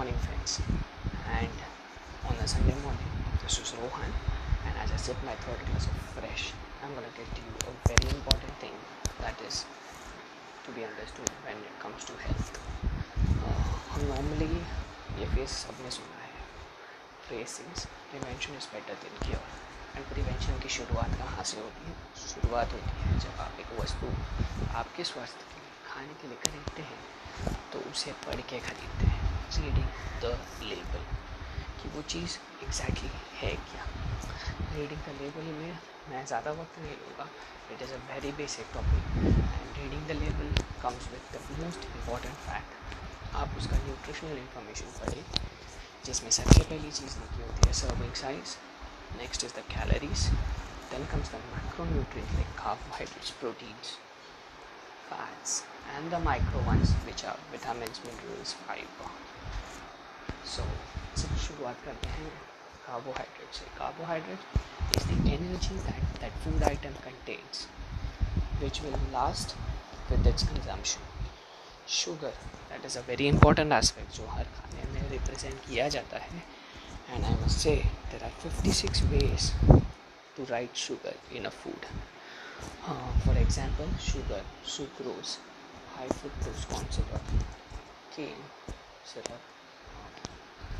[0.00, 0.62] morning, friends.
[1.28, 1.56] And
[2.24, 3.10] on a Sunday morning,
[3.42, 4.08] this is Rohan,
[4.64, 7.72] and as I sip my third glass of fresh, I'm gonna get to you a
[7.84, 8.72] very important thing
[9.20, 9.66] that is
[10.64, 12.48] to be understood when it comes to health.
[13.44, 14.64] Uh, normally
[15.20, 16.32] ये face सबने सुना है
[17.28, 21.96] फ्रेसिंग्स prevention is better than cure and prevention की शुरुआत कहाँ से होती है
[22.26, 24.14] शुरुआत होती है जब आप एक वस्तु
[24.82, 29.19] आपके स्वास्थ्य के लिए खाने के लिए खरीदते हैं तो उसे पढ़ के खरीदते हैं
[29.58, 29.86] रीडिंग
[30.22, 30.30] द
[30.62, 31.04] लेबल
[31.80, 33.10] कि वो चीज़ एग्जैक्टली
[33.40, 33.84] है क्या?
[34.76, 35.78] रीडिंग द लेबल में
[36.10, 37.28] मैं ज़्यादा वक्त नहीं लूँगा।
[37.72, 42.34] It is a very basic topic and reading the label comes with the most important
[42.46, 45.24] fact आप उसका न्यूट्रिशनल इन्फॉर्मेशन पढ़ें
[46.06, 48.56] जिसमें सबसे पहली चीज़ लिखी होती है serving size
[49.18, 50.30] next is the calories
[50.92, 53.90] then comes the macronutrients like carbohydrates, proteins,
[55.10, 55.56] fats,
[55.94, 59.10] and the micro ones which are vitamins, minerals, fiber.
[60.54, 60.70] So,
[61.20, 62.30] सब शुरुआत करते हैं।
[62.86, 67.66] कार्बोहाइड्रेट से। Carbohydrate is the energy that that food item contains
[68.62, 69.56] which will last
[70.10, 71.02] with its consumption
[71.98, 72.34] sugar
[72.70, 76.42] that is a very important aspect जो हर खाने में represent किया जाता है।
[77.10, 77.76] And I must say
[78.10, 79.52] there are fifty six ways
[80.36, 81.54] to write sugar in a
[83.24, 84.44] for example sugar
[84.76, 85.36] sucrose
[85.96, 87.30] high fructose corn syrup
[88.16, 88.42] cane
[89.12, 89.40] syrup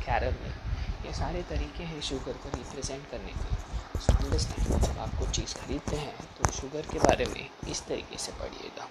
[0.05, 5.29] caramel ये सारे तरीके हैं शुगर को रिप्रेजेंट करने के सो अंडरस्टैंड जब आप कुछ
[5.35, 8.87] चीज़ खरीदते हैं तो शुगर के बारे में इस तरीके से पढ़िएगा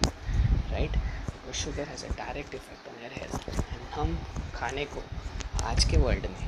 [0.71, 0.97] write
[1.61, 4.17] sugar has a direct effect on your health and हम
[4.55, 5.01] खाने को
[5.63, 6.47] आज के वर्ल्ड में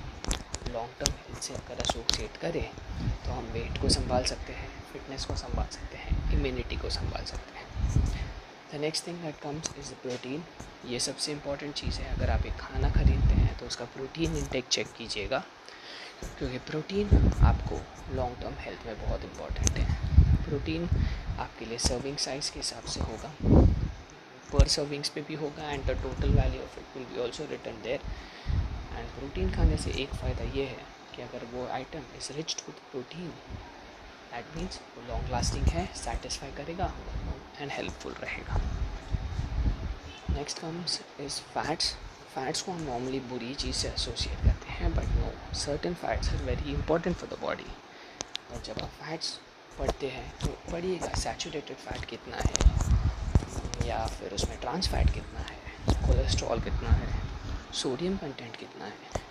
[0.74, 2.70] लॉन्ग टर्म हेल्थ से अगर एसोसिएट करें
[3.26, 4.63] तो हम वेट को संभाल सकते हैं।
[5.04, 7.66] फिटनेस को संभाल सकते हैं इम्यूनिटी को संभाल सकते हैं।
[8.72, 10.44] The next thing that comes is the protein
[10.88, 14.68] ये सबसे इंपॉर्टेंट चीज़ है। अगर आप एक खाना खरीदते हैं तो उसका प्रोटीन इंटेक
[14.68, 15.40] चेक कीजिएगा,
[16.38, 17.10] क्योंकि प्रोटीन
[17.44, 17.80] आपको
[18.16, 20.88] लॉन्ग टर्म हेल्थ में बहुत इंपॉर्टेंट है। प्रोटीन
[21.40, 23.34] आपके लिए सर्विंग साइज़ के हिसाब से होगा।
[24.54, 27.82] पर सर्विंग्स पे भी होगा and the total value of it will be also written
[27.84, 28.00] there
[28.96, 30.84] and protein खाने से एक फ़ायदा ये है
[31.16, 33.32] कि अगर वो item is riched with protein
[34.34, 36.86] that means वो लॉन्ग लास्टिंग है सेटिस्फाई करेगा
[37.60, 38.56] एंड हेल्पफुल रहेगा।
[40.36, 41.94] Next comes is fats
[42.34, 46.44] fats को हम नॉर्मली बुरी चीज़ से एसोसिएट करते हैं but no certain fats are
[46.46, 47.70] very important for the body
[48.54, 49.30] और जब आप फैट्स
[49.80, 53.88] पढ़ते हैं तो पढ़िएगा सैचुरेटेड फैट कितना है?
[53.88, 55.58] या फिर उसमें ट्रांस फैट कितना है?
[56.08, 57.22] कोलेस्ट्रॉल कितना है?
[57.74, 59.23] सोडियम कंटेंट कितना है?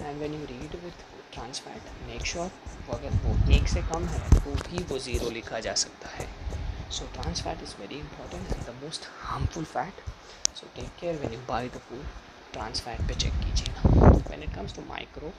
[0.00, 2.50] And when you read with trans fat make sure
[2.94, 6.26] अगर वो एक से कम है तो भी वो ज़ीरो लिखा जा सकता है।
[6.98, 10.02] So trans fat is very important and the most harmful fat
[10.60, 12.04] so take care when you buy the food
[12.52, 15.32] trans fat पे चेक कीजिएगा when it comes to micro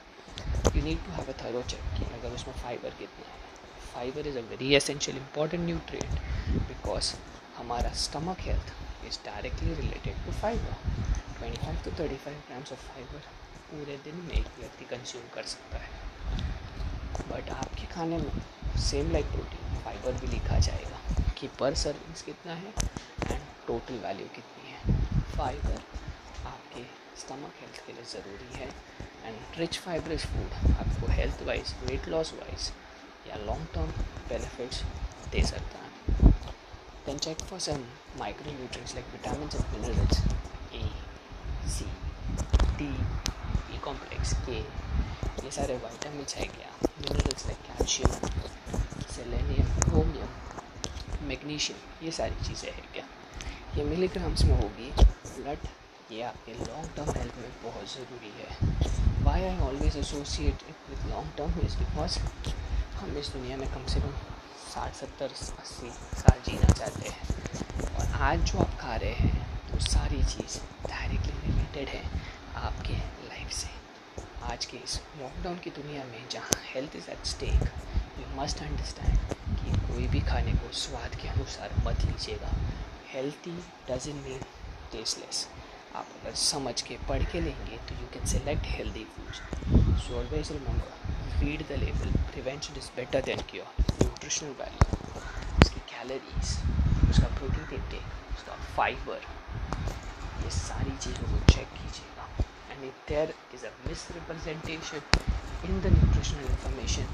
[0.76, 3.38] you need to have a thorough check कि अगर उसमें fibre कितना है।
[3.94, 6.20] Fibre is a very essential important nutrient
[6.68, 7.12] because
[7.56, 8.72] हमारा stomach health
[9.08, 11.09] is directly related to fibre
[11.40, 13.28] 25 to 35 grams of fibre
[13.70, 15.90] पूरे दिन में एक व्यक्ति कंज्यूम कर सकता है।
[17.30, 18.32] बट आपके खाने में
[18.80, 22.72] सेम लाइक प्रोटीन फाइबर भी लिखा जाएगा कि पर सर्विंग्स कितना है
[23.30, 24.80] एंड टोटल वैल्यू कितनी है।
[25.36, 25.78] फाइबर
[26.46, 26.82] आपके
[27.20, 28.68] स्टमक हेल्थ के लिए ज़रूरी है
[29.24, 32.70] एंड रिच फाइबरस फ़ूड आपको health wise weight loss wise
[33.28, 33.90] या लॉन्ग टर्म
[34.28, 34.82] बेनिफिट्स
[35.32, 35.88] दे सकता है।
[37.06, 37.84] Then check for
[38.18, 40.49] micro nutrients like vitamin and
[44.50, 44.60] K
[45.44, 48.12] ये सारे वाइटामिन है क्या minerals like calcium
[49.14, 53.04] selenium chromium magnesium ये सारी चीज़ें हैं क्या
[53.76, 55.68] ये मिलीग्राम्स में होगी ब्लड
[56.12, 58.48] ये आपके लॉन्ग टर्म हेल्थ में बहुत ज़रूरी है.
[59.24, 62.18] Why I always associate with long term is because
[63.00, 64.12] हम इस दुनिया में कम से कम
[64.72, 65.90] साठ, सत्तर, अस्सी
[66.20, 67.94] साल जीना चाहते हैं.
[67.98, 70.58] और आज जो आप खा रहे हैं, वो सारी चीज़
[70.88, 72.02] डायरेक्टली रिलेटेड है
[72.64, 72.96] आपके
[73.28, 73.79] लाइफ से.
[74.48, 77.62] आज के इस लॉकडाउन की दुनिया में जहाँ health is at stake
[78.18, 82.52] you must understand कि कोई भी खाने को स्वाद के अनुसार मत लीजिएगा।
[83.12, 83.52] हेल्थी
[83.90, 84.40] डजन मीन
[84.92, 85.46] टेस्टलेस
[85.96, 89.40] आप अगर समझ के पढ़ के लेंगे तो you can select healthy foods
[90.06, 94.82] so always remember read the level prevention is better than cure nutritional value
[95.60, 96.56] उसकी कैलोरीज
[97.10, 99.28] उसका प्रोटीन इंटेक उसका फाइबर
[100.44, 102.48] ये सारी चीज़ों को चेक कीजिएगा।
[102.79, 105.01] and if there is a mis representation
[105.65, 107.09] in the nutritional information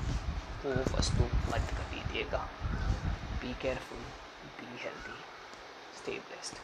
[0.65, 2.45] वो वस्तु मत खरीदिएगा
[3.41, 4.05] be careful
[4.59, 5.19] be healthy
[5.93, 6.61] stay blessed